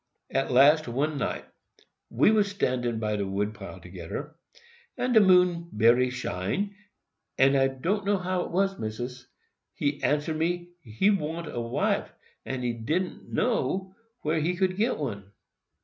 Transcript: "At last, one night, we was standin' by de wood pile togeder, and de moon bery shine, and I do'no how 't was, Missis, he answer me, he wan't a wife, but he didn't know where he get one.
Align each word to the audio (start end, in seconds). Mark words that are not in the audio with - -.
"At 0.31 0.49
last, 0.51 0.87
one 0.87 1.19
night, 1.19 1.45
we 2.09 2.31
was 2.31 2.49
standin' 2.49 2.97
by 2.97 3.17
de 3.17 3.27
wood 3.27 3.53
pile 3.53 3.79
togeder, 3.79 4.33
and 4.97 5.13
de 5.13 5.19
moon 5.19 5.69
bery 5.71 6.09
shine, 6.09 6.75
and 7.37 7.55
I 7.55 7.67
do'no 7.67 8.17
how 8.17 8.45
't 8.47 8.49
was, 8.51 8.79
Missis, 8.79 9.27
he 9.75 10.01
answer 10.01 10.33
me, 10.33 10.69
he 10.81 11.11
wan't 11.11 11.53
a 11.53 11.61
wife, 11.61 12.11
but 12.43 12.61
he 12.63 12.73
didn't 12.73 13.31
know 13.31 13.93
where 14.23 14.39
he 14.39 14.53
get 14.55 14.97
one. 14.97 15.31